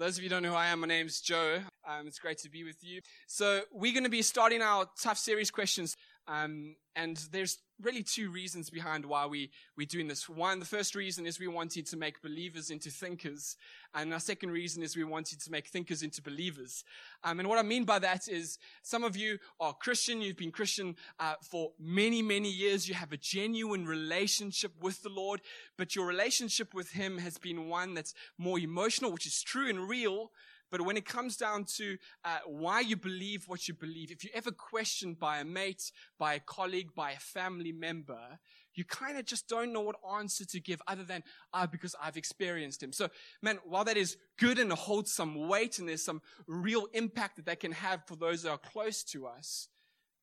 [0.00, 1.58] those of you who don't know who I am, my name's Joe.
[1.86, 3.02] Um, it's great to be with you.
[3.26, 5.94] So we're going to be starting our tough series questions.
[6.30, 10.28] Um, and there's really two reasons behind why we, we're doing this.
[10.28, 13.56] One, the first reason is we wanted to make believers into thinkers.
[13.94, 16.84] And our second reason is we wanted to make thinkers into believers.
[17.24, 20.20] Um, and what I mean by that is some of you are Christian.
[20.20, 22.88] You've been Christian uh, for many, many years.
[22.88, 25.40] You have a genuine relationship with the Lord,
[25.76, 29.88] but your relationship with Him has been one that's more emotional, which is true and
[29.88, 30.30] real,
[30.70, 34.34] but when it comes down to uh, why you believe what you believe, if you're
[34.34, 38.38] ever questioned by a mate, by a colleague, by a family member,
[38.74, 42.16] you kind of just don't know what answer to give other than, ah, because I've
[42.16, 42.92] experienced him.
[42.92, 43.08] So,
[43.42, 47.46] man, while that is good and holds some weight and there's some real impact that
[47.46, 49.68] that can have for those that are close to us,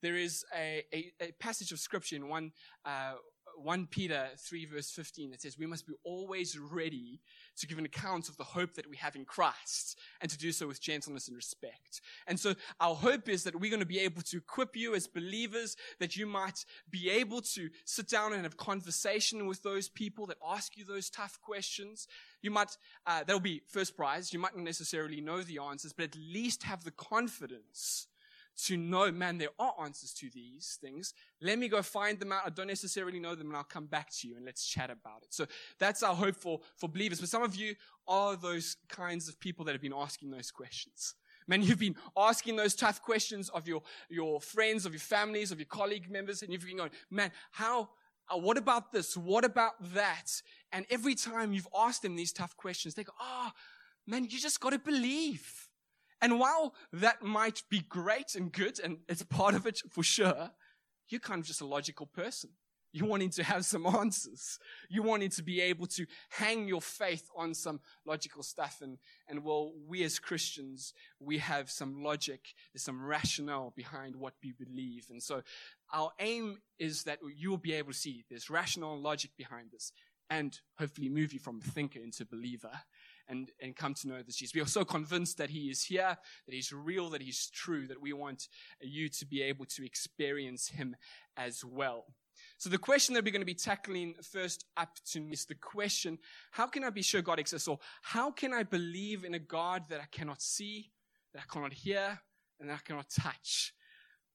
[0.02, 2.52] there is a, a, a passage of scripture in one,
[2.86, 3.14] uh,
[3.58, 7.20] 1 Peter 3 verse 15 it says we must be always ready
[7.58, 10.52] to give an account of the hope that we have in Christ and to do
[10.52, 12.02] so with gentleness and respect.
[12.28, 15.08] And so our hope is that we're going to be able to equip you as
[15.08, 20.26] believers that you might be able to sit down and have conversation with those people
[20.28, 22.08] that ask you those tough questions.
[22.42, 24.32] You might, uh, that'll be first prize.
[24.32, 28.08] You might not necessarily know the answers, but at least have the confidence
[28.66, 31.14] to know, man, there are answers to these things.
[31.42, 32.42] Let me go find them out.
[32.46, 35.22] I don't necessarily know them and I'll come back to you and let's chat about
[35.24, 35.34] it.
[35.34, 35.46] So
[35.80, 37.20] that's our hope for, for believers.
[37.20, 37.76] But some of you
[38.08, 41.14] are those kinds of people that have been asking those questions.
[41.48, 45.60] Man, you've been asking those tough questions of your, your friends, of your families, of
[45.60, 47.90] your colleague members, and you've been going, man, how,
[48.30, 49.16] uh, what about this?
[49.16, 50.42] What about that?
[50.74, 53.52] And every time you've asked them these tough questions, they go, oh,
[54.06, 55.67] man, you just got to believe.
[56.22, 60.52] And while that might be great and good, and it's part of it for sure,
[61.10, 62.52] you're kind of just a logical person.
[62.94, 64.60] You wanting to have some answers.
[64.90, 68.80] You wanting to be able to hang your faith on some logical stuff.
[68.82, 72.42] And, and well, we as Christians, we have some logic,
[72.74, 75.08] there's some rationale behind what we believe.
[75.10, 75.44] And so
[75.94, 79.92] our aim is that you will be able to see there's rational logic behind this
[80.30, 82.72] and hopefully move you from thinker into believer
[83.28, 84.56] and, and come to know this Jesus.
[84.56, 88.02] We are so convinced that He is here, that He's real, that He's true, that
[88.02, 88.48] we want
[88.82, 90.96] you to be able to experience Him
[91.36, 92.06] as well.
[92.58, 96.18] So the question that we're going to be tackling first up to is the question,
[96.52, 97.68] how can I be sure God exists?
[97.68, 100.92] Or how can I believe in a God that I cannot see,
[101.34, 102.20] that I cannot hear,
[102.60, 103.74] and that I cannot touch?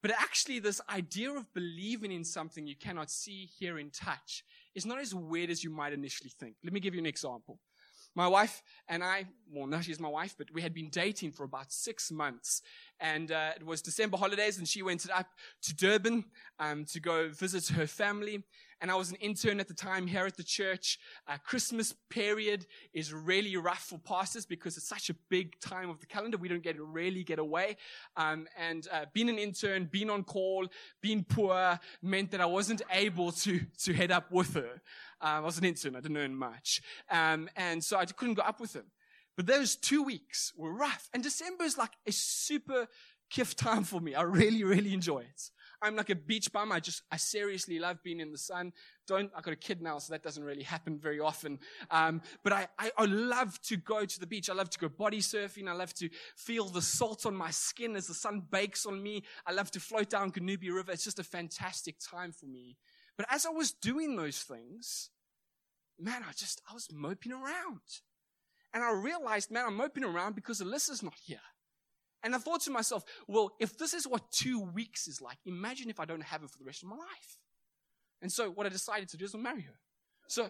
[0.03, 4.85] But actually, this idea of believing in something you cannot see, hear, and touch is
[4.85, 6.57] not as weird as you might initially think.
[6.65, 7.61] Let me give you an example.
[8.15, 11.45] My wife and I, well, now she's my wife, but we had been dating for
[11.45, 12.63] about six months.
[13.03, 15.27] And uh, it was December holidays, and she went up
[15.63, 16.25] to Durban
[16.61, 18.45] um, to go visit her family.
[18.81, 21.01] And I was an intern at the time here at the church.
[21.27, 25.99] Uh, Christmas period is really rough for pastors because it's such a big time of
[25.99, 26.39] the calendar.
[26.39, 27.77] We don't get really get away.
[28.17, 30.69] Um, and uh, being an intern, being on call,
[31.01, 34.81] being poor meant that I wasn't able to to head up with her.
[35.21, 35.97] Uh, I was an intern.
[35.97, 36.83] I didn't earn much.
[37.11, 38.87] Um, and so I couldn't go up with him.
[39.37, 41.09] But those two weeks were rough.
[41.15, 42.87] And December is like a super
[43.33, 44.15] kiff time for me.
[44.15, 45.51] I really, really enjoy it.
[45.81, 46.71] I'm like a beach bum.
[46.71, 48.73] I just, I seriously love being in the sun.
[49.09, 51.59] Don't, I got a kid now, so that doesn't really happen very often.
[51.91, 54.49] Um, but I, I, I love to go to the beach.
[54.49, 55.69] I love to go body surfing.
[55.69, 59.25] I love to feel the salt on my skin as the sun bakes on me.
[59.45, 60.93] I love to float down Gonubie River.
[60.93, 62.77] It's just a fantastic time for me.
[63.17, 65.11] But as I was doing those things,
[65.99, 67.81] man, I just, I was moping around.
[68.75, 71.41] And I realized, man, I'm moping around because Alyssa's not here.
[72.23, 75.91] And I thought to myself, well, if this is what two weeks is like, imagine
[75.91, 77.39] if I don't have her for the rest of my life.
[78.23, 79.75] And so what I decided to do is marry her.
[80.29, 80.49] So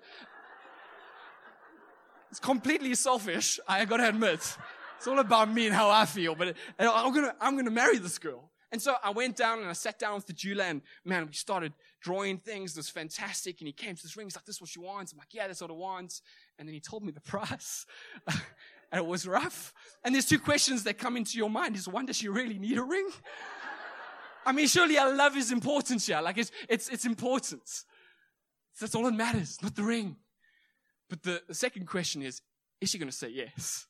[2.30, 4.56] it's completely selfish, I gotta admit.
[4.98, 8.18] It's all about me and how I feel, but I'm gonna, I'm gonna marry this
[8.18, 8.50] girl.
[8.70, 11.34] And so I went down and I sat down with the jeweler and man, we
[11.34, 12.72] started drawing things.
[12.72, 13.60] It was fantastic.
[13.60, 14.26] And he came to this ring.
[14.26, 15.12] He's like, this is what she wants.
[15.12, 16.22] I'm like, yeah, that's what I want.
[16.58, 17.86] And then he told me the price.
[18.26, 19.72] and it was rough.
[20.04, 21.76] And there's two questions that come into your mind.
[21.76, 23.08] Is one, does she really need a ring?
[24.44, 26.20] I mean, surely our love is important here.
[26.20, 27.62] Like it's, it's, it's important.
[28.80, 30.16] That's all that matters, not the ring.
[31.08, 32.40] But the, the second question is,
[32.80, 33.86] is she going to say yes?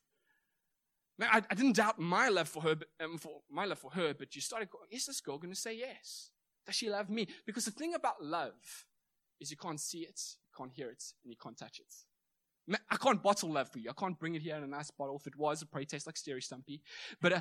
[1.18, 3.90] Now, I, I, didn't doubt my love for her, but, um, for my love for
[3.92, 6.30] her, but you started going, is this girl going to say yes?
[6.66, 7.28] Does she love me?
[7.46, 8.86] Because the thing about love
[9.40, 11.94] is you can't see it, you can't hear it, and you can't touch it.
[12.90, 13.90] I can't bottle love for you.
[13.90, 15.16] I can't bring it here in a nice bottle.
[15.16, 16.80] If it was, it'd probably tastes like Scary Stumpy.
[17.20, 17.40] But uh,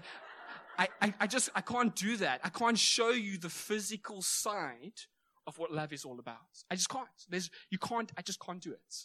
[0.79, 2.41] I, I, I just, I can't do that.
[2.43, 4.99] I can't show you the physical side
[5.45, 6.37] of what love is all about.
[6.69, 7.07] I just can't.
[7.29, 8.95] There's, you can't, I just can't do it.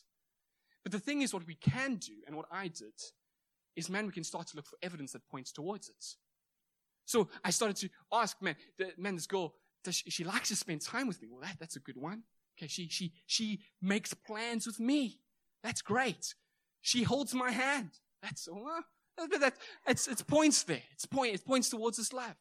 [0.82, 2.94] But the thing is, what we can do, and what I did,
[3.74, 6.04] is, man, we can start to look for evidence that points towards it.
[7.04, 9.54] So I started to ask, man, the, man, this girl,
[9.84, 11.28] does she, she likes to spend time with me.
[11.30, 12.22] Well, that, that's a good one.
[12.58, 15.20] Okay, she, she, she makes plans with me.
[15.66, 16.32] That's great.
[16.80, 17.90] She holds my hand.
[18.22, 18.82] That's, oh, all.
[19.28, 19.54] well, that,
[19.88, 20.82] it's, it's points there.
[20.92, 22.36] It's point, it points towards this love.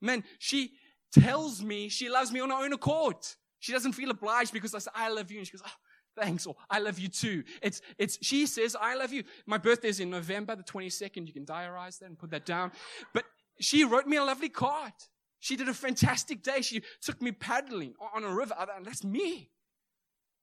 [0.00, 0.70] Man, she
[1.12, 3.16] tells me she loves me on her own accord.
[3.58, 5.38] She doesn't feel obliged because I say, I love you.
[5.38, 6.46] And she goes, oh, thanks.
[6.46, 7.42] Or I love you too.
[7.60, 9.24] It's, it's, she says, I love you.
[9.44, 11.26] My birthday's in November, the 22nd.
[11.26, 12.70] You can diarize that and put that down.
[13.12, 13.24] But
[13.58, 14.92] she wrote me a lovely card.
[15.40, 16.62] She did a fantastic day.
[16.62, 18.54] She took me paddling on a river.
[18.84, 19.50] That's me.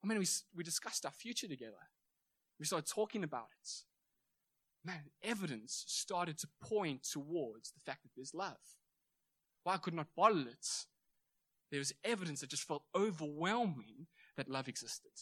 [0.04, 1.76] I mean, we, we discussed our future together.
[2.60, 3.70] We started talking about it.
[4.84, 8.58] Man, evidence started to point towards the fact that there's love.
[9.64, 10.66] Why I could not bottle it.
[11.70, 15.12] There was evidence that just felt overwhelming that love existed.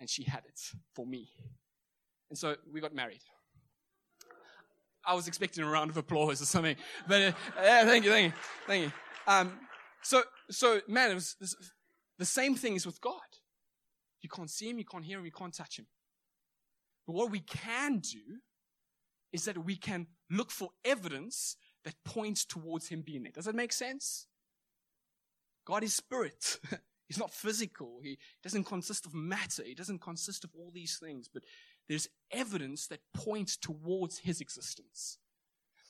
[0.00, 0.60] And she had it
[0.94, 1.28] for me.
[2.30, 3.22] And so we got married.
[5.04, 6.76] I was expecting a round of applause or something.
[7.06, 8.32] But uh, yeah, thank you, thank you,
[8.66, 8.92] thank you.
[9.28, 9.52] Um,
[10.02, 11.36] so, so man, it was
[12.18, 13.20] the same thing is with God.
[14.22, 15.86] You can't see him, you can't hear him, you can't touch him.
[17.06, 18.40] But what we can do
[19.32, 23.32] is that we can look for evidence that points towards him being there.
[23.32, 24.26] Does that make sense?
[25.64, 26.58] God is spirit.
[27.08, 28.00] He's not physical.
[28.02, 29.62] He doesn't consist of matter.
[29.64, 31.44] He doesn't consist of all these things, but
[31.88, 35.18] there's evidence that points towards his existence.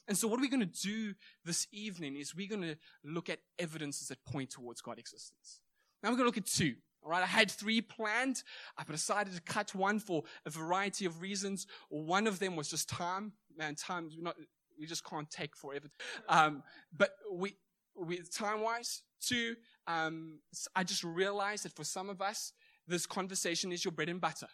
[0.08, 1.14] And so, what we're going to do
[1.44, 5.60] this evening is we're going to look at evidences that point towards God's existence.
[6.02, 6.74] Now, we're going to look at two.
[7.06, 8.42] All right, I had three planned.
[8.76, 11.68] I decided to cut one for a variety of reasons.
[11.88, 13.32] One of them was just time.
[13.56, 14.34] Man, time, not,
[14.76, 15.86] we just can't take forever.
[16.28, 16.64] Um,
[16.96, 17.54] but we,
[17.96, 19.54] we time wise, two,
[19.86, 20.40] um,
[20.74, 22.52] I just realized that for some of us,
[22.88, 24.48] this conversation is your bread and butter.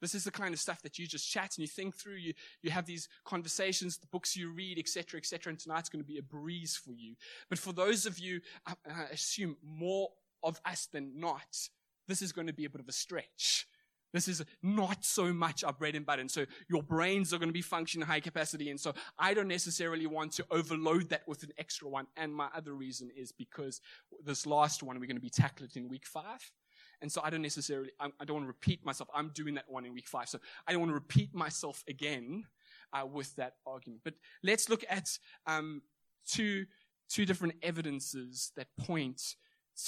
[0.00, 2.16] This is the kind of stuff that you just chat and you think through.
[2.16, 2.32] You,
[2.62, 5.50] you have these conversations, the books you read, etc., etc.
[5.50, 7.14] And tonight's going to be a breeze for you.
[7.48, 10.08] But for those of you, I, I assume more
[10.42, 11.68] of us than not,
[12.08, 13.66] this is going to be a bit of a stretch.
[14.12, 16.20] This is not so much our bread and butter.
[16.20, 18.68] And so your brains are going to be functioning high capacity.
[18.70, 22.06] And so I don't necessarily want to overload that with an extra one.
[22.16, 23.80] And my other reason is because
[24.22, 26.52] this last one, we're going to be tackling in week five.
[27.00, 29.08] And so I don't necessarily, I don't want to repeat myself.
[29.12, 30.28] I'm doing that one in week five.
[30.28, 30.38] So
[30.68, 32.44] I don't want to repeat myself again
[32.92, 34.02] uh, with that argument.
[34.04, 34.14] But
[34.44, 35.08] let's look at
[35.46, 35.82] um,
[36.28, 36.66] two,
[37.08, 39.20] two different evidences that point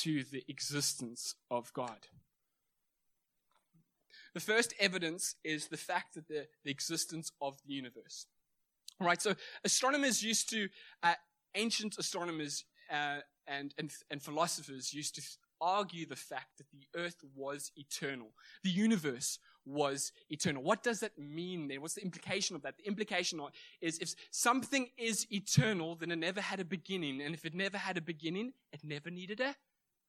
[0.01, 2.09] to the existence of God.
[4.35, 8.27] The first evidence is the fact that the, the existence of the universe.
[9.01, 9.35] All right, so
[9.65, 10.69] astronomers used to,
[11.03, 11.15] uh,
[11.55, 15.23] ancient astronomers uh, and, and, and philosophers used to
[15.61, 18.33] argue the fact that the earth was eternal.
[18.63, 20.63] The universe was eternal.
[20.63, 21.81] What does that mean then?
[21.81, 22.77] What's the implication of that?
[22.77, 23.41] The implication
[23.81, 27.23] is if something is eternal, then it never had a beginning.
[27.23, 29.55] And if it never had a beginning, it never needed a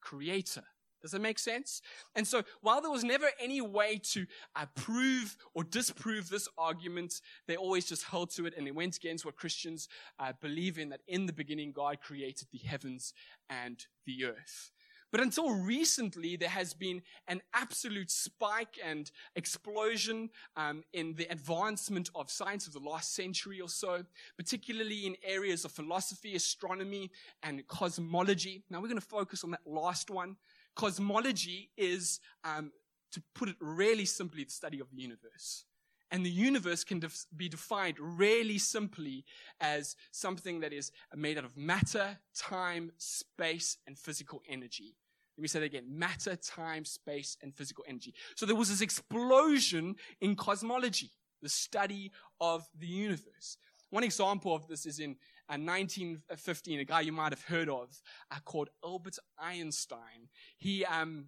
[0.06, 0.62] creator.
[1.02, 1.82] Does that make sense?
[2.14, 7.20] And so, while there was never any way to uh, prove or disprove this argument,
[7.46, 9.88] they always just held to it and they went against what Christians
[10.18, 13.12] uh, believe in that in the beginning God created the heavens
[13.50, 14.72] and the earth.
[15.16, 20.28] But until recently, there has been an absolute spike and explosion
[20.58, 24.04] um, in the advancement of science of the last century or so,
[24.36, 27.10] particularly in areas of philosophy, astronomy,
[27.42, 28.62] and cosmology.
[28.68, 30.36] Now, we're going to focus on that last one
[30.74, 32.70] Cosmology is, um,
[33.12, 35.64] to put it really simply, the study of the universe.
[36.10, 39.24] And the universe can def- be defined really simply
[39.62, 44.94] as something that is made out of matter, time, space, and physical energy.
[45.36, 45.84] Let me say that again.
[45.88, 48.14] Matter, time, space, and physical energy.
[48.34, 51.10] So there was this explosion in cosmology,
[51.42, 53.58] the study of the universe.
[53.90, 55.16] One example of this is in
[55.48, 58.00] 1915, a guy you might have heard of
[58.30, 60.28] uh, called Albert Einstein.
[60.56, 61.26] He, um,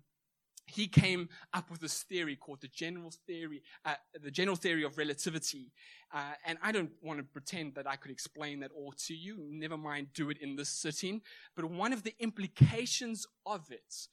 [0.71, 4.99] he came up with this theory called the general theory, uh, the general theory of
[4.99, 5.73] relativity.
[6.13, 9.37] Uh, and I don't want to pretend that I could explain that all to you.
[9.51, 11.23] Never mind, do it in this sitting.
[11.57, 14.09] But one of the implications of it,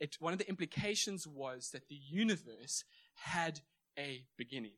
[0.00, 3.60] it one of the implications was that the universe had
[3.98, 4.72] a beginning.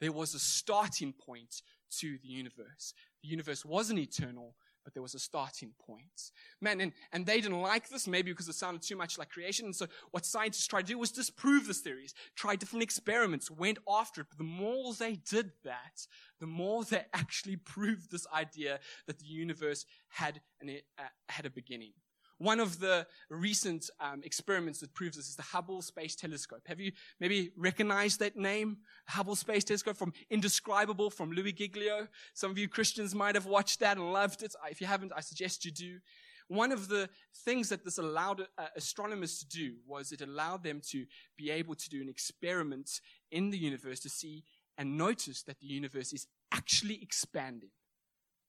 [0.00, 1.62] There was a starting point
[1.98, 2.94] to the universe.
[3.22, 4.54] The universe wasn't eternal,
[4.88, 6.30] but there was a starting point.
[6.62, 9.66] Man, and, and they didn't like this, maybe because it sounded too much like creation.
[9.66, 13.76] And so what scientists tried to do was disprove this theories, tried different experiments, went
[13.86, 14.28] after it.
[14.30, 16.06] But the more they did that,
[16.40, 21.50] the more they actually proved this idea that the universe had, an, uh, had a
[21.50, 21.92] beginning.
[22.38, 26.62] One of the recent um, experiments that proves this is the Hubble Space Telescope.
[26.66, 28.78] Have you maybe recognized that name?
[29.08, 32.06] Hubble Space Telescope from Indescribable from Louie Giglio.
[32.34, 34.54] Some of you Christians might have watched that and loved it.
[34.70, 35.98] If you haven't, I suggest you do.
[36.46, 37.10] One of the
[37.44, 41.74] things that this allowed uh, astronomers to do was it allowed them to be able
[41.74, 44.44] to do an experiment in the universe to see
[44.78, 47.70] and notice that the universe is actually expanding.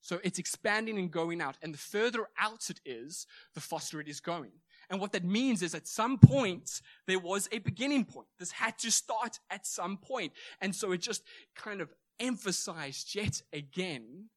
[0.01, 1.58] So it's expanding and going out.
[1.62, 4.51] And the further out it is, the faster it is going.
[4.89, 8.27] And what that means is at some point, there was a beginning point.
[8.39, 10.34] This had to start at some point.
[10.62, 11.24] And so it just
[11.56, 14.29] kind of emphasized yet again,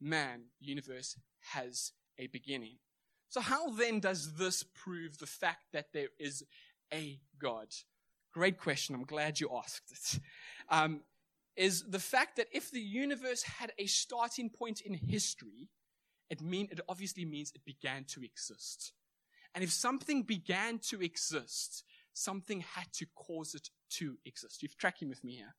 [0.00, 1.16] man, universe
[1.52, 2.76] has a beginning.
[3.28, 6.44] So how then does this prove the fact that there is
[6.92, 7.68] a God?
[8.32, 8.94] Great question.
[8.94, 10.20] I'm glad you asked it.
[10.68, 11.02] Um,
[11.56, 15.68] is the fact that if the universe had a starting point in history,
[16.30, 18.92] it mean it obviously means it began to exist.
[19.54, 24.62] And if something began to exist, something had to cause it to exist.
[24.62, 25.54] You're tracking with me here.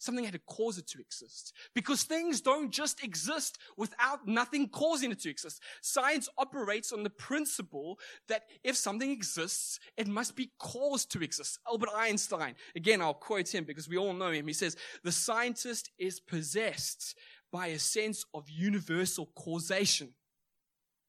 [0.00, 1.52] Something had to cause it to exist.
[1.74, 5.60] Because things don't just exist without nothing causing it to exist.
[5.82, 11.58] Science operates on the principle that if something exists, it must be caused to exist.
[11.68, 14.46] Albert Einstein, again, I'll quote him because we all know him.
[14.46, 17.14] He says, the scientist is possessed
[17.52, 20.14] by a sense of universal causation.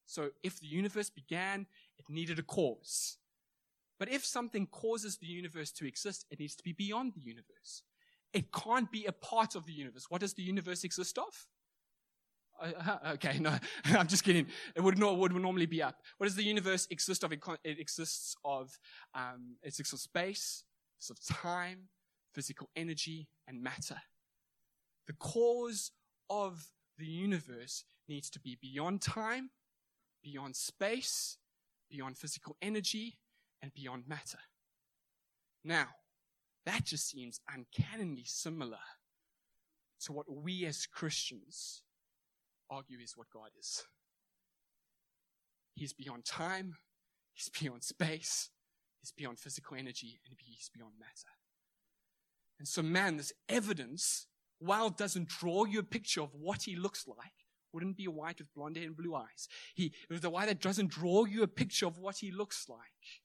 [0.05, 1.65] So if the universe began,
[1.97, 3.19] it needed a cause.
[3.97, 7.83] But if something causes the universe to exist, it needs to be beyond the universe.
[8.33, 10.05] It can't be a part of the universe.
[10.09, 11.47] What does the universe exist of?
[12.61, 14.47] Uh, okay, no, I'm just kidding.
[14.75, 15.95] It would, no, would normally be up.
[16.17, 17.31] What does the universe exist of?
[17.33, 18.77] It, it exists of,
[19.15, 20.63] um, it exists of space,
[20.99, 21.89] it's of time,
[22.33, 23.97] physical energy, and matter.
[25.07, 25.91] The cause
[26.29, 29.49] of the universe needs to be beyond time,
[30.23, 31.37] beyond space,
[31.89, 33.17] beyond physical energy,
[33.61, 34.39] and beyond matter.
[35.63, 35.87] Now,
[36.65, 38.77] that just seems uncannily similar
[40.01, 41.83] to what we as Christians
[42.69, 43.83] argue is what God is.
[45.75, 46.77] He's beyond time,
[47.33, 48.49] He's beyond space,
[49.01, 51.33] He's beyond physical energy, and He's beyond matter.
[52.59, 54.27] And so, man, this evidence,
[54.59, 57.17] while it doesn't draw you a picture of what He looks like,
[57.73, 59.47] wouldn't be a white with blonde hair and blue eyes.
[59.73, 63.20] He, the white that doesn't draw you a picture of what He looks like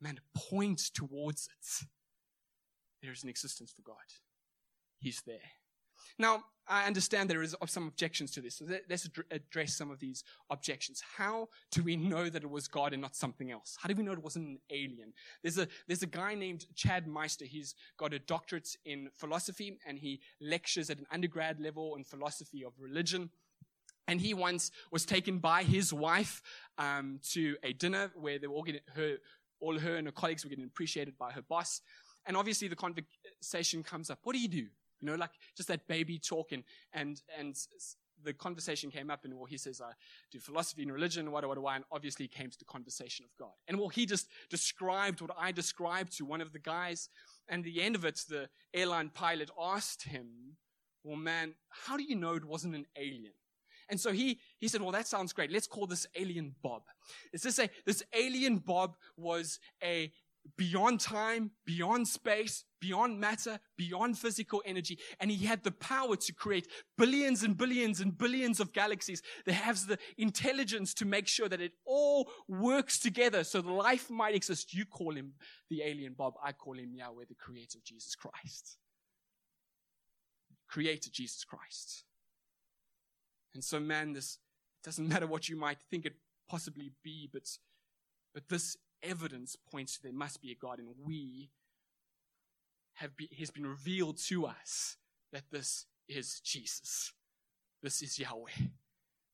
[0.00, 1.86] man, points towards it.
[3.02, 3.96] There's an existence for God.
[4.98, 5.38] He's there.
[6.18, 8.58] Now, I understand there is some objections to this.
[8.58, 11.02] So let's address some of these objections.
[11.16, 13.76] How do we know that it was God and not something else?
[13.80, 15.12] How do we know it wasn't an alien?
[15.42, 17.44] There's a, there's a guy named Chad Meister.
[17.44, 22.64] He's got a doctorate in philosophy and he lectures at an undergrad level in philosophy
[22.64, 23.30] of religion.
[24.06, 26.42] And he once was taken by his wife
[26.78, 29.16] um, to a dinner where they were all getting, her,
[29.60, 31.80] all her and her colleagues were getting appreciated by her boss.
[32.26, 34.20] And obviously the conversation comes up.
[34.24, 34.66] What do you do?
[35.00, 36.62] You know, like just that baby talk and,
[36.92, 37.56] and, and
[38.22, 39.92] the conversation came up and well, he says, I
[40.30, 43.54] do philosophy and religion, what, what, what, and obviously came to the conversation of God.
[43.66, 47.08] And well, he just described what I described to one of the guys.
[47.48, 50.56] And the end of it, the airline pilot asked him,
[51.02, 53.32] well, man, how do you know it wasn't an alien?
[53.90, 55.50] And so he, he said, well, that sounds great.
[55.50, 56.82] Let's call this alien Bob.
[57.32, 60.12] To say this alien Bob was a
[60.56, 64.98] beyond time, beyond space, beyond matter, beyond physical energy.
[65.20, 66.66] And he had the power to create
[66.96, 71.60] billions and billions and billions of galaxies that has the intelligence to make sure that
[71.60, 74.72] it all works together so the life might exist.
[74.72, 75.34] You call him
[75.68, 76.34] the alien Bob.
[76.42, 78.78] I call him Yahweh, the creator of Jesus Christ.
[80.68, 82.04] Creator Jesus Christ.
[83.54, 84.38] And so, man, this
[84.84, 86.14] doesn't matter what you might think it
[86.48, 87.48] possibly be, but,
[88.34, 91.50] but this evidence points to there must be a God, and we
[92.94, 94.96] have be, has been revealed to us
[95.32, 97.12] that this is Jesus.
[97.82, 98.68] This is Yahweh.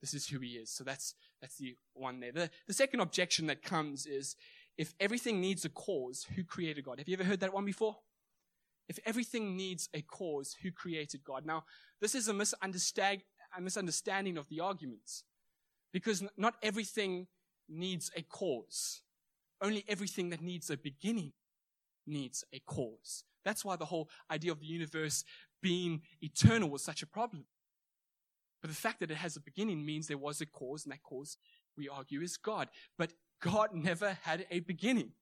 [0.01, 0.71] This is who he is.
[0.71, 2.33] So that's that's the one there.
[2.33, 4.37] The, the second objection that comes is
[4.79, 6.99] if everything needs a cause, who created God?
[6.99, 7.97] Have you ever heard that one before?
[8.89, 11.45] If everything needs a cause, who created God?
[11.45, 11.65] Now,
[12.01, 13.25] this is a misunderstanding
[13.57, 15.25] a misunderstanding of the arguments.
[15.93, 17.27] Because not everything
[17.69, 19.03] needs a cause.
[19.61, 21.33] Only everything that needs a beginning
[22.07, 23.25] needs a cause.
[23.45, 25.25] That's why the whole idea of the universe
[25.63, 27.45] being eternal was such a problem.
[28.61, 31.03] But the fact that it has a beginning means there was a cause, and that
[31.03, 31.37] cause,
[31.77, 32.69] we argue, is God.
[32.99, 35.13] But God never had a beginning.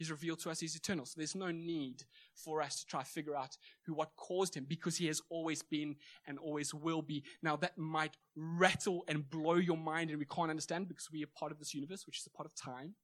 [0.00, 1.04] He's revealed to us he's eternal.
[1.04, 2.04] So there's no need
[2.34, 5.62] for us to try to figure out who what caused him because he has always
[5.62, 5.94] been
[6.26, 7.22] and always will be.
[7.42, 11.38] Now that might rattle and blow your mind and we can't understand because we are
[11.38, 12.94] part of this universe, which is a part of time.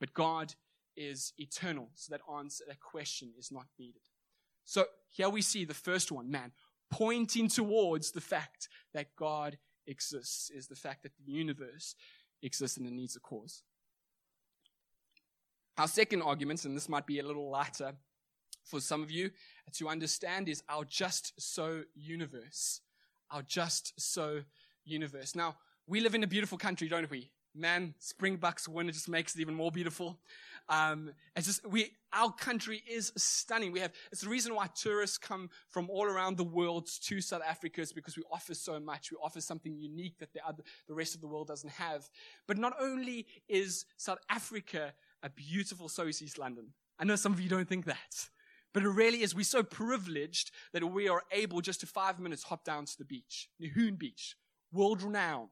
[0.00, 0.52] But God
[0.96, 1.90] is eternal.
[1.94, 4.02] So that answer, that question is not needed.
[4.64, 6.50] So here we see the first one, man,
[6.90, 11.94] pointing towards the fact that God exists is the fact that the universe
[12.42, 13.62] exists and it needs a cause.
[15.80, 17.94] Our second argument, and this might be a little lighter
[18.64, 19.30] for some of you
[19.78, 22.82] to understand, is our just so universe.
[23.30, 24.42] Our just so
[24.84, 25.34] universe.
[25.34, 25.56] Now,
[25.86, 27.30] we live in a beautiful country, don't we?
[27.54, 30.20] Man, Springboks win, it just makes it even more beautiful.
[30.68, 33.72] Um, it's just, we, our country is stunning.
[33.72, 37.42] We have, it's the reason why tourists come from all around the world to South
[37.48, 39.10] Africa is because we offer so much.
[39.10, 42.06] We offer something unique that the other, the rest of the world doesn't have.
[42.46, 46.68] But not only is South Africa a beautiful, so is East London.
[46.98, 48.28] I know some of you don't think that.
[48.72, 49.34] But it really is.
[49.34, 53.04] We're so privileged that we are able just to five minutes hop down to the
[53.04, 54.36] beach, Nahoon Beach,
[54.72, 55.48] world renowned.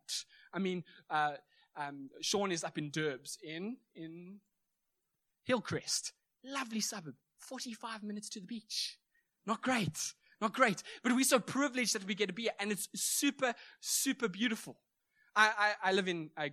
[0.53, 1.33] I mean, uh,
[1.77, 4.41] um, Sean is up in Durbs in in
[5.45, 6.13] Hillcrest,
[6.45, 8.99] lovely suburb, 45 minutes to the beach.
[9.47, 12.71] Not great, not great, but we're so privileged that we get to be here, and
[12.71, 14.79] it's super, super beautiful.
[15.35, 16.49] I, I, I live in uh,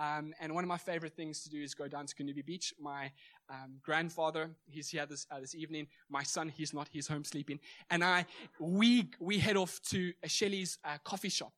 [0.00, 2.72] um, and one of my favorite things to do is go down to Gonubie Beach.
[2.80, 3.10] My
[3.50, 5.88] um, grandfather, he's here this, uh, this evening.
[6.08, 7.60] My son, he's not, he's home sleeping.
[7.90, 8.24] And I,
[8.58, 11.52] we, we head off to Shelley's uh, coffee shop.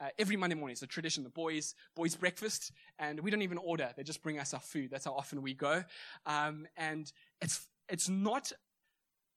[0.00, 0.72] Uh, every Monday morning.
[0.72, 3.90] It's a tradition, the boys, boys breakfast, and we don't even order.
[3.96, 4.90] They just bring us our food.
[4.90, 5.84] That's how often we go.
[6.26, 8.50] Um, and it's, it's not,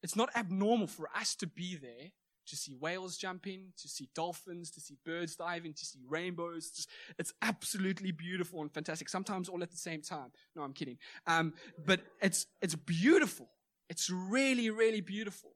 [0.02, 2.10] it's not abnormal for us to be there
[2.48, 6.72] to see whales jumping, to see dolphins, to see birds diving, to see rainbows.
[6.72, 9.10] Just, it's absolutely beautiful and fantastic.
[9.10, 10.32] Sometimes all at the same time.
[10.56, 10.98] No, I'm kidding.
[11.28, 11.54] Um,
[11.86, 13.50] but it's, it's beautiful.
[13.90, 15.52] It's really, really beautiful.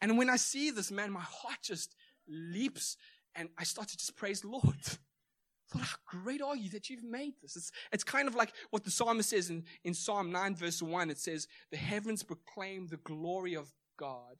[0.00, 1.94] And when I see this, man, my heart just
[2.28, 2.96] leaps
[3.34, 4.64] and I start to just praise the Lord.
[5.70, 7.56] Thought, how great are you that you've made this?
[7.56, 11.08] It's, it's kind of like what the psalmist says in, in Psalm 9, verse 1.
[11.08, 14.36] It says, The heavens proclaim the glory of God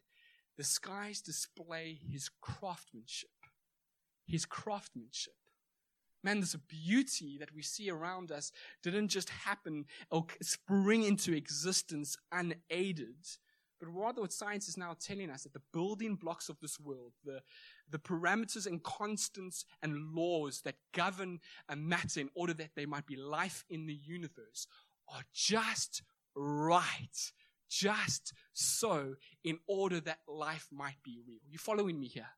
[0.57, 3.31] the skies display his craftsmanship.
[4.27, 5.35] His craftsmanship.
[6.25, 12.17] Man, this beauty that we see around us didn't just happen or spring into existence
[12.31, 13.27] unaided,
[13.81, 17.15] but rather what science is now telling us that the building blocks of this world,
[17.25, 17.41] the,
[17.91, 23.07] the parameters and constants and laws that govern a matter in order that there might
[23.07, 24.69] be life in the universe
[25.09, 26.03] are just
[26.37, 27.33] right
[27.73, 31.41] just so in order that life might be real.
[31.49, 32.29] You following me here?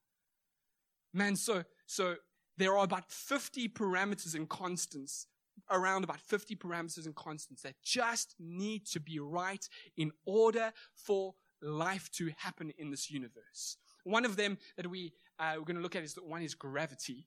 [1.12, 2.14] Man, so, so
[2.56, 5.26] there are about 50 parameters and constants,
[5.70, 11.34] around about 50 parameters and constants that just need to be right in order for
[11.60, 13.76] life to happen in this universe.
[14.04, 16.54] One of them that we, uh, we're going to look at is that one is
[16.54, 17.26] gravity.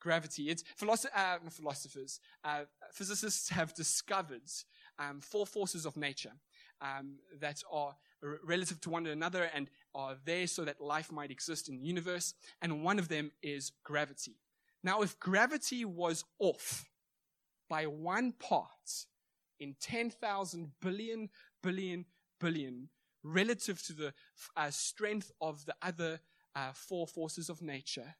[0.00, 0.50] Gravity.
[0.50, 4.42] It's philosoph- uh, philosophers, uh, physicists have discovered
[4.98, 6.32] um, four forces of nature
[6.82, 7.96] um, that are
[8.44, 12.34] relative to one another and are there so that life might exist in the universe.
[12.60, 14.36] And one of them is gravity.
[14.84, 16.84] Now, if gravity was off
[17.70, 19.06] by one part
[19.60, 21.30] in 10,000 billion,
[21.62, 22.04] billion,
[22.40, 22.88] billion,
[23.22, 24.12] relative to the
[24.56, 26.20] uh, strength of the other
[26.56, 28.14] uh, four forces of nature,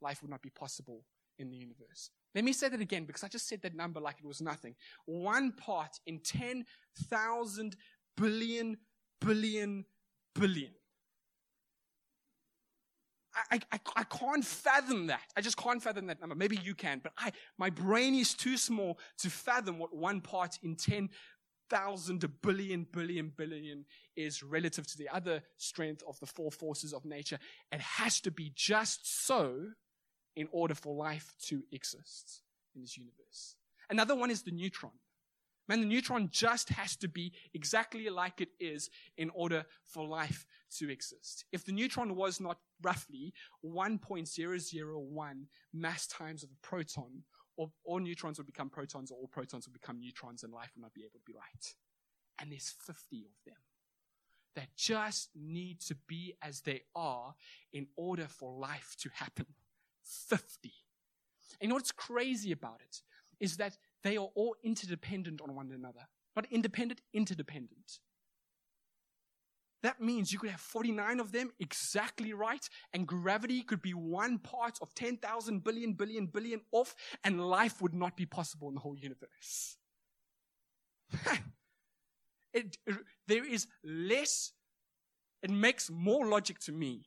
[0.00, 1.04] life would not be possible
[1.38, 2.10] in the universe.
[2.34, 4.74] Let me say that again because I just said that number like it was nothing.
[5.06, 7.76] One part in 10,000
[8.16, 8.78] billion,
[9.20, 9.84] billion,
[10.34, 10.72] billion.
[13.50, 15.20] I, I, I can't fathom that.
[15.36, 16.34] I just can't fathom that number.
[16.34, 20.58] Maybe you can, but I, my brain is too small to fathom what one part
[20.62, 23.84] in 10,000 billion, billion, billion
[24.16, 27.38] is relative to the other strength of the four forces of nature.
[27.70, 29.72] It has to be just so
[30.34, 32.42] in order for life to exist
[32.74, 33.56] in this universe.
[33.90, 34.92] Another one is the neutron.
[35.68, 40.46] Man, the neutron just has to be exactly like it is in order for life
[40.78, 41.44] to exist.
[41.52, 43.32] If the neutron was not roughly
[43.64, 47.24] 1.001 mass times of a proton,
[47.56, 50.82] or all neutrons would become protons, or all protons would become neutrons, and life would
[50.82, 51.74] not be able to be right.
[52.38, 53.56] And there's 50 of them
[54.54, 57.34] that just need to be as they are
[57.72, 59.46] in order for life to happen.
[60.02, 60.72] 50.
[61.60, 63.02] And what's crazy about it?
[63.40, 66.08] Is that they are all interdependent on one another.
[66.34, 67.98] Not independent, interdependent.
[69.82, 74.38] That means you could have 49 of them exactly right, and gravity could be one
[74.38, 78.80] part of 10,000 billion, billion, billion off, and life would not be possible in the
[78.80, 79.76] whole universe.
[82.52, 82.96] it, it,
[83.28, 84.52] there is less,
[85.42, 87.06] it makes more logic to me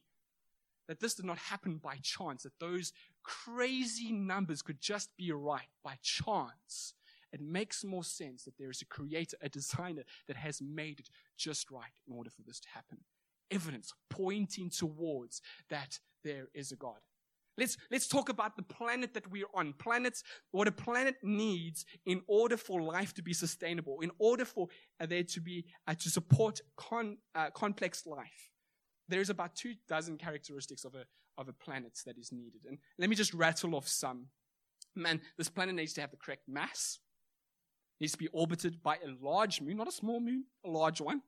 [0.88, 5.67] that this did not happen by chance, that those crazy numbers could just be right
[5.84, 6.93] by chance.
[7.32, 11.10] It makes more sense that there is a creator, a designer that has made it
[11.38, 12.99] just right in order for this to happen.
[13.51, 16.99] Evidence pointing towards that there is a God.
[17.58, 19.73] Let's, let's talk about the planet that we're on.
[19.73, 24.69] Planets, what a planet needs in order for life to be sustainable, in order for
[24.99, 28.51] there to be, uh, to support con, uh, complex life.
[29.10, 31.06] There's about two dozen characteristics of a,
[31.38, 32.62] of a planet that is needed.
[32.67, 34.28] And let me just rattle off some.
[34.95, 37.00] Man, this planet needs to have the correct mass,
[38.00, 41.22] needs to be orbited by a large moon, not a small moon, a large one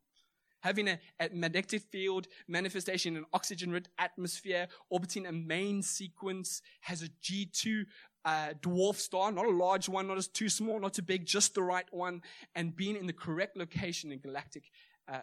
[0.62, 7.04] having a, a magnetic field manifestation in an oxygen-rich atmosphere, orbiting a main sequence, has
[7.04, 7.86] a G2
[8.24, 11.56] uh, dwarf star, not a large one, not as too small, not too big, just
[11.56, 12.22] the right one,
[12.56, 14.64] and being in the correct location in galactic
[15.12, 15.22] uh,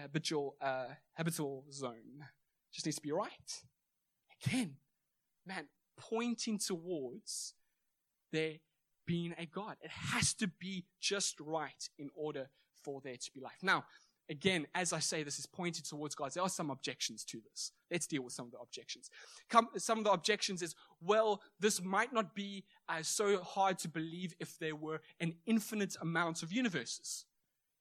[0.00, 2.26] habitual, uh, habitable zone.
[2.72, 3.62] Just needs to be right.
[4.44, 4.76] Again,
[5.46, 7.54] man, pointing towards
[8.32, 8.54] there
[9.06, 9.76] being a God.
[9.82, 12.48] It has to be just right in order
[12.82, 13.58] for there to be life.
[13.62, 13.84] Now,
[14.28, 16.32] again, as I say, this is pointed towards God.
[16.32, 17.72] There are some objections to this.
[17.90, 19.10] Let's deal with some of the objections.
[19.50, 23.88] Come, some of the objections is, well, this might not be uh, so hard to
[23.88, 27.26] believe if there were an infinite amount of universes.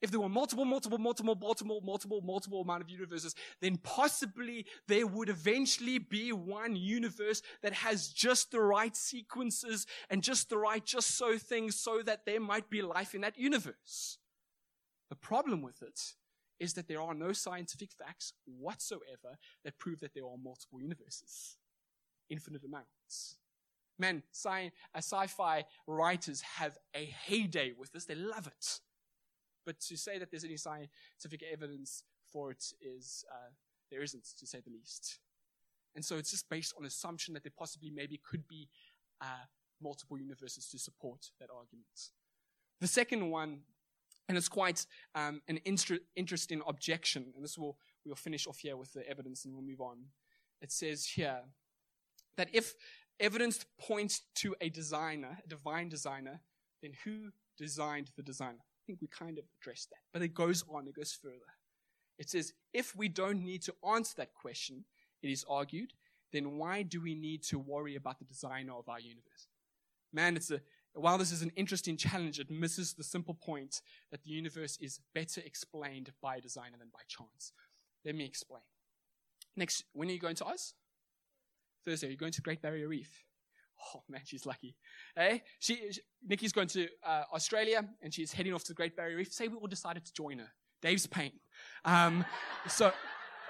[0.03, 5.07] If there were multiple, multiple, multiple, multiple, multiple, multiple amount of universes, then possibly there
[5.07, 10.83] would eventually be one universe that has just the right sequences and just the right
[10.83, 14.17] just so things so that there might be life in that universe.
[15.09, 16.01] The problem with it
[16.59, 21.55] is that there are no scientific facts whatsoever that prove that there are multiple universes,
[22.29, 23.37] infinite amounts.
[23.97, 28.03] Man, sci- uh, sci-fi writers have a heyday with this.
[28.03, 28.81] They love it.
[29.65, 33.51] But to say that there's any scientific evidence for it is, uh,
[33.91, 35.19] there isn't, to say the least.
[35.95, 38.67] And so it's just based on assumption that there possibly maybe could be
[39.21, 39.45] uh,
[39.81, 42.09] multiple universes to support that argument.
[42.81, 43.59] The second one
[44.29, 47.33] and it's quite um, an inter- interesting objection.
[47.35, 49.97] And this will, we'll finish off here with the evidence and we'll move on.
[50.61, 51.41] It says here
[52.37, 52.73] that if
[53.19, 56.41] evidence points to a designer, a divine designer,
[56.81, 58.63] then who designed the designer?
[58.83, 59.99] I think we kind of addressed that.
[60.11, 61.37] But it goes on, it goes further.
[62.19, 64.85] It says, if we don't need to answer that question,
[65.21, 65.93] it is argued,
[66.31, 69.47] then why do we need to worry about the designer of our universe?
[70.11, 70.61] Man, it's a,
[70.93, 74.99] while this is an interesting challenge, it misses the simple point that the universe is
[75.15, 77.51] better explained by a designer than by chance.
[78.05, 78.61] Let me explain.
[79.55, 80.73] Next, when are you going to Oz?
[81.85, 82.07] Thursday.
[82.07, 83.23] Are you going to Great Barrier Reef?
[83.95, 84.75] Oh man, she's lucky.
[85.15, 88.95] Hey, she, she Nikki's going to uh, Australia and she's heading off to the Great
[88.95, 89.31] Barrier Reef.
[89.31, 90.47] Say we all decided to join her.
[90.81, 91.33] Dave's paying.
[91.85, 92.25] Um,
[92.67, 92.91] so,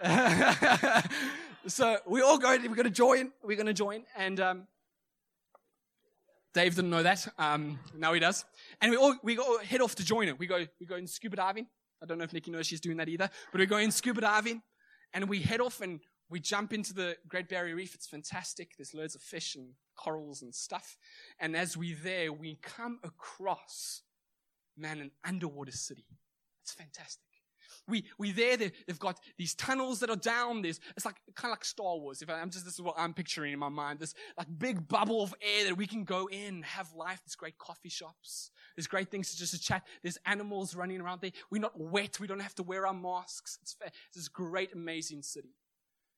[1.67, 2.49] so we all go.
[2.57, 3.31] We're going to join.
[3.43, 4.67] We're going to join, and um,
[6.53, 7.27] Dave didn't know that.
[7.37, 8.45] Um, now he does.
[8.81, 10.35] And we all, we head off to join her.
[10.35, 11.67] We go, we go in scuba diving.
[12.01, 14.21] I don't know if Nikki knows she's doing that either, but we go in scuba
[14.21, 14.61] diving
[15.13, 17.95] and we head off and we jump into the Great Barrier Reef.
[17.95, 18.71] It's fantastic.
[18.77, 20.97] There's loads of fish and corals and stuff.
[21.39, 24.01] And as we're there, we come across,
[24.77, 26.05] man, an underwater city.
[26.61, 27.23] It's fantastic.
[27.87, 30.61] We, we there, they've got these tunnels that are down.
[30.61, 32.21] There's, it's like, kind of like Star Wars.
[32.21, 33.99] If I, am just, this is what I'm picturing in my mind.
[33.99, 37.21] This like big bubble of air that we can go in, have life.
[37.25, 38.51] There's great coffee shops.
[38.75, 39.85] There's great things to just to chat.
[40.01, 41.31] There's animals running around there.
[41.51, 42.19] We're not wet.
[42.19, 43.57] We don't have to wear our masks.
[43.61, 45.55] It's, it's this great, amazing city.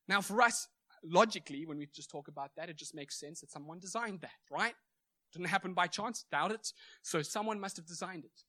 [0.07, 0.67] Now for us,
[1.09, 4.31] logically, when we just talk about that, it just makes sense that someone designed that,
[4.51, 4.73] right?
[5.33, 6.25] Didn't happen by chance.
[6.31, 6.71] Doubt it.
[7.01, 8.43] So someone must have designed it.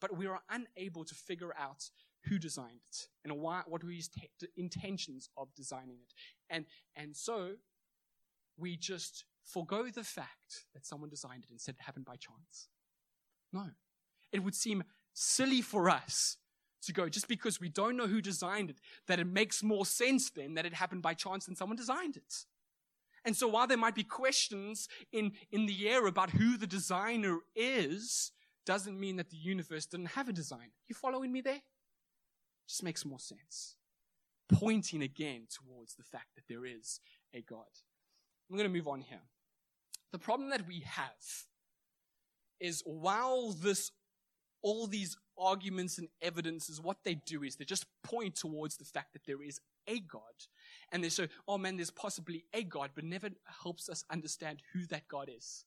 [0.00, 1.90] But we are unable to figure out
[2.24, 4.10] who designed it and why, what were his
[4.56, 6.12] intentions of designing it.
[6.48, 6.64] And,
[6.96, 7.52] and so
[8.56, 12.68] we just forego the fact that someone designed it and said it happened by chance.
[13.52, 13.66] No.
[14.32, 16.36] It would seem silly for us
[16.82, 20.30] to go just because we don't know who designed it, that it makes more sense
[20.30, 22.46] then that it happened by chance than someone designed it.
[23.24, 27.38] And so while there might be questions in, in the air about who the designer
[27.54, 28.32] is,
[28.64, 30.70] doesn't mean that the universe didn't have a design.
[30.88, 31.60] You following me there?
[32.68, 33.76] Just makes more sense.
[34.48, 37.00] Pointing again towards the fact that there is
[37.34, 37.66] a God.
[38.48, 39.22] I'm going to move on here.
[40.12, 41.46] The problem that we have
[42.58, 43.92] is while this,
[44.62, 49.12] all these arguments and evidences, what they do is they just point towards the fact
[49.14, 50.20] that there is a God.
[50.92, 53.30] And they say, oh man, there's possibly a God, but never
[53.62, 55.64] helps us understand who that God is.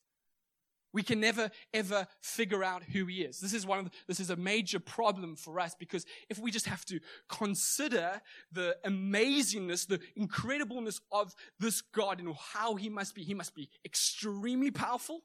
[0.93, 3.39] We can never ever figure out who he is.
[3.39, 6.51] This is one of the, this is a major problem for us because if we
[6.51, 13.15] just have to consider the amazingness, the incredibleness of this God and how he must
[13.15, 15.23] be, he must be extremely powerful.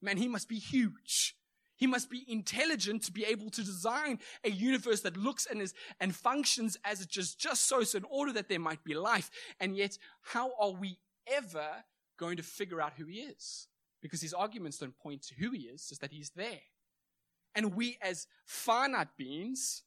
[0.00, 1.36] Man, he must be huge.
[1.82, 5.74] He must be intelligent to be able to design a universe that looks and is
[6.00, 9.30] and functions as it just just so, so in order that there might be life.
[9.58, 11.68] And yet, how are we ever
[12.18, 13.68] going to figure out who he is?
[14.02, 16.60] because his arguments don't point to who he is, just that he's there.
[17.54, 19.84] And we, as finite beings,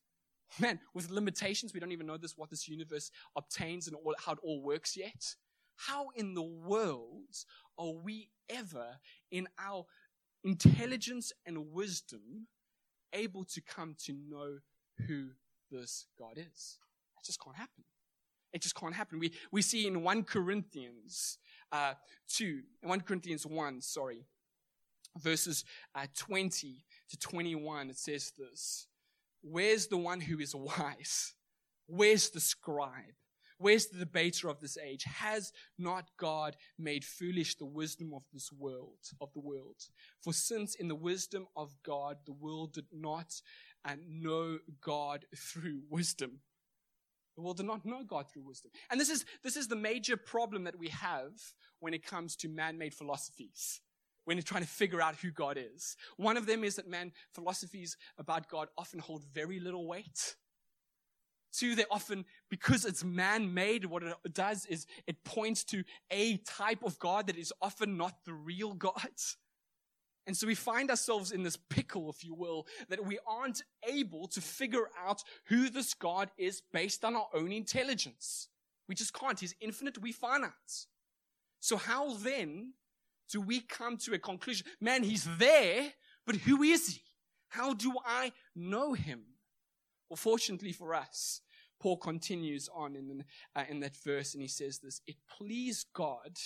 [0.59, 4.31] man, with limitations, we don't even know this, what this universe obtains and all, how
[4.31, 5.35] it all works yet.
[5.75, 7.35] How in the world
[7.77, 8.97] are we ever,
[9.29, 9.85] in our
[10.45, 12.47] intelligence and wisdom,
[13.11, 14.59] able to come to know
[15.07, 15.31] who
[15.69, 16.77] this God is?
[17.15, 17.83] That just can't happen.
[18.53, 19.19] It just can't happen.
[19.19, 21.39] We, we see in 1 Corinthians
[21.73, 21.95] uh,
[22.29, 24.23] 2, 1 Corinthians 1, sorry,
[25.17, 28.87] verses uh, 20 to 21, it says this
[29.41, 31.33] Where's the one who is wise?
[31.87, 33.15] Where's the scribe?
[33.57, 35.03] Where's the debater of this age?
[35.03, 39.77] Has not God made foolish the wisdom of this world, of the world?
[40.21, 43.41] For since in the wisdom of God, the world did not
[43.85, 46.39] uh, know God through wisdom,
[47.35, 48.71] the world did not know God through wisdom.
[48.89, 51.33] And this is, this is the major problem that we have
[51.79, 53.81] when it comes to man-made philosophies.
[54.23, 55.95] When you're trying to figure out who God is.
[56.17, 60.35] One of them is that man, philosophies about God often hold very little weight.
[61.55, 66.83] Two, they often, because it's man-made, what it does is it points to a type
[66.83, 69.11] of God that is often not the real God.
[70.27, 74.27] And so we find ourselves in this pickle, if you will, that we aren't able
[74.29, 78.49] to figure out who this God is based on our own intelligence.
[78.89, 79.39] We just can't.
[79.39, 80.51] He's infinite, we finite.
[81.59, 82.73] So how then
[83.31, 84.67] do we come to a conclusion?
[84.81, 85.93] Man, he's there,
[86.25, 87.01] but who is he?
[87.49, 89.21] How do I know him?
[90.09, 91.41] Well, fortunately for us,
[91.79, 93.23] Paul continues on in,
[93.55, 96.37] uh, in that verse and he says this, it pleased God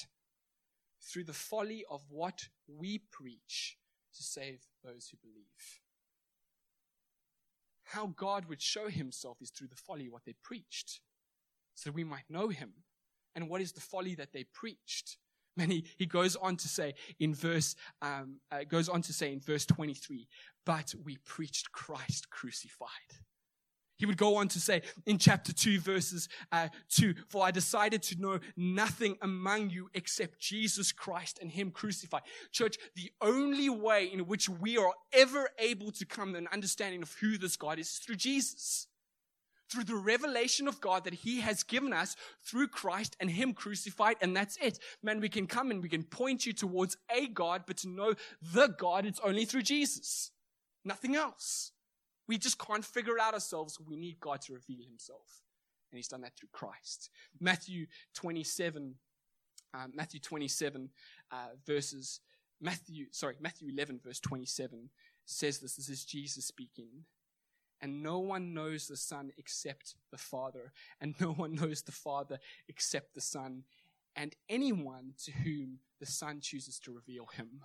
[1.02, 3.78] through the folly of what we preach
[4.16, 5.82] to save those who believe.
[7.84, 11.02] How God would show himself is through the folly what they preached,
[11.74, 12.74] so we might know him.
[13.36, 15.18] And what is the folly that they preached?
[15.58, 19.34] And he, he goes on to say in verse um, uh, goes on to say
[19.34, 20.26] in verse 23,
[20.66, 22.88] but we preached Christ crucified.
[24.00, 28.02] He would go on to say in chapter 2, verses uh, 2 For I decided
[28.04, 32.22] to know nothing among you except Jesus Christ and Him crucified.
[32.54, 37.02] Church, the only way in which we are ever able to come to an understanding
[37.02, 38.88] of who this God is, is through Jesus.
[39.70, 44.16] Through the revelation of God that He has given us through Christ and Him crucified,
[44.22, 44.80] and that's it.
[45.04, 48.14] Man, we can come and we can point you towards a God, but to know
[48.42, 50.32] the God, it's only through Jesus.
[50.86, 51.74] Nothing else.
[52.30, 53.80] We just can't figure it out ourselves.
[53.80, 55.42] We need God to reveal himself.
[55.92, 57.10] And he's done that through Christ.
[57.40, 58.94] Matthew 27,
[59.74, 60.90] um, Matthew 27
[61.32, 62.20] uh, verses,
[62.62, 64.92] Matthew, sorry, Matthew 11 verse 27
[65.26, 65.76] says this.
[65.76, 67.06] This is Jesus speaking.
[67.82, 72.38] And no one knows the Son except the Father, and no one knows the Father
[72.68, 73.64] except the Son,
[74.16, 77.62] and anyone to whom the Son chooses to reveal him.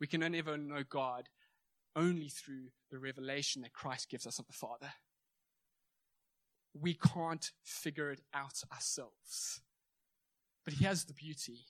[0.00, 1.28] We can only ever know God
[1.96, 4.92] only through the revelation that Christ gives us of the Father.
[6.78, 9.60] We can't figure it out ourselves.
[10.64, 11.64] But here's the beauty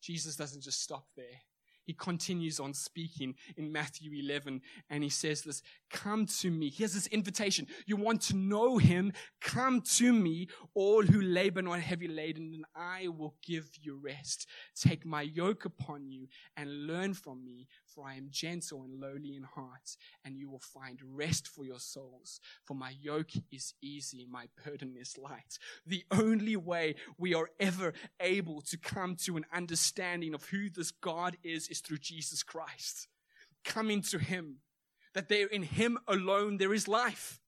[0.00, 1.40] Jesus doesn't just stop there
[1.86, 6.68] he continues on speaking in Matthew 11 and he says this, come to me.
[6.68, 7.68] Here's this invitation.
[7.86, 9.12] You want to know him?
[9.40, 14.00] Come to me, all who labor and are heavy laden, and I will give you
[14.02, 14.48] rest.
[14.74, 16.26] Take my yoke upon you
[16.56, 20.60] and learn from me, for I am gentle and lowly in heart, and you will
[20.60, 22.40] find rest for your souls.
[22.64, 25.58] For my yoke is easy, my burden is light.
[25.86, 30.90] The only way we are ever able to come to an understanding of who this
[30.90, 33.08] God is is through Jesus Christ.
[33.64, 34.58] Coming to Him.
[35.14, 37.40] That there in Him alone there is life.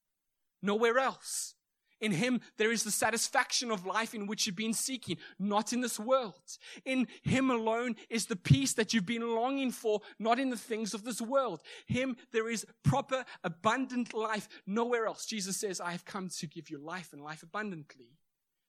[0.63, 1.55] Nowhere else.
[2.01, 5.81] In Him, there is the satisfaction of life in which you've been seeking, not in
[5.81, 6.59] this world.
[6.85, 10.95] In Him alone is the peace that you've been longing for, not in the things
[10.95, 11.63] of this world.
[11.87, 15.27] Him, there is proper, abundant life, nowhere else.
[15.27, 18.19] Jesus says, I have come to give you life and life abundantly.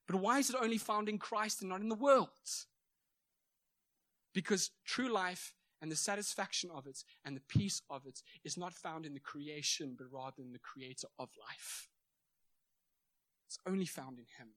[0.07, 2.29] But why is it only found in Christ and not in the world?
[4.33, 8.73] Because true life and the satisfaction of it and the peace of it is not
[8.73, 11.89] found in the creation, but rather in the creator of life.
[13.49, 14.49] It's only found in Him.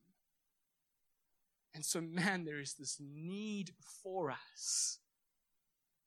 [1.74, 4.98] And so, man, there is this need for us.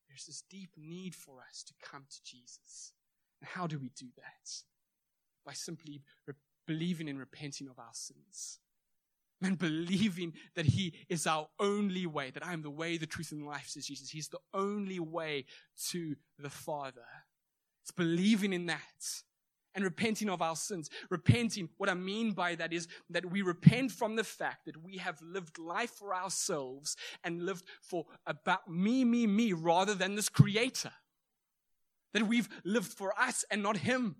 [0.08, 2.92] there's this deep need for us to come to Jesus.
[3.40, 4.62] And how do we do that?
[5.44, 8.60] By simply re- believing and repenting of our sins.
[9.42, 13.32] And believing that He is our only way, that I am the way, the truth,
[13.32, 14.10] and life, says Jesus.
[14.10, 15.44] He's the only way
[15.88, 17.04] to the Father.
[17.82, 18.80] It's believing in that
[19.76, 20.90] and repenting of our sins.
[21.10, 24.96] Repenting, what I mean by that is that we repent from the fact that we
[24.96, 30.30] have lived life for ourselves and lived for about me, me, me, rather than this
[30.30, 30.92] creator.
[32.14, 34.16] That we've lived for us and not him.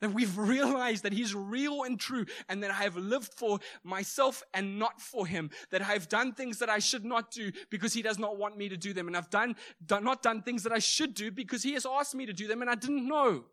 [0.00, 4.42] That we've realized that He's real and true, and that I have lived for myself
[4.52, 5.48] and not for Him.
[5.70, 8.58] That I have done things that I should not do because He does not want
[8.58, 9.06] me to do them.
[9.06, 12.14] And I've done, done, not done things that I should do because He has asked
[12.14, 13.44] me to do them and I didn't know.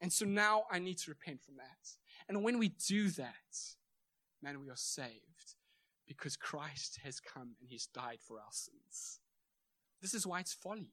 [0.00, 1.88] And so now I need to repent from that.
[2.28, 3.58] And when we do that,
[4.42, 5.54] man, we are saved
[6.06, 9.20] because Christ has come and He's died for our sins.
[10.02, 10.92] This is why it's folly.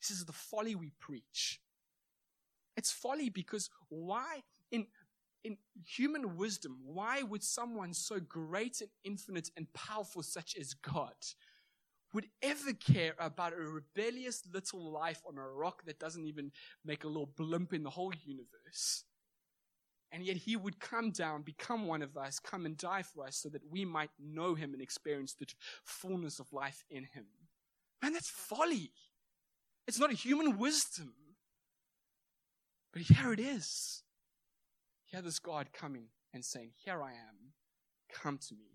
[0.00, 1.60] This is the folly we preach.
[2.76, 4.86] It's folly because why, in,
[5.42, 11.14] in human wisdom, why would someone so great and infinite and powerful, such as God,
[12.16, 16.50] would ever care about a rebellious little life on a rock that doesn't even
[16.82, 19.04] make a little blimp in the whole universe?
[20.10, 23.36] And yet he would come down, become one of us, come and die for us
[23.36, 25.46] so that we might know him and experience the
[25.84, 27.26] fullness of life in him.
[28.02, 28.92] Man, that's folly.
[29.86, 31.12] It's not a human wisdom.
[32.94, 34.04] But here it is.
[35.04, 37.52] Here this God coming and saying, Here I am.
[38.10, 38.64] Come to me.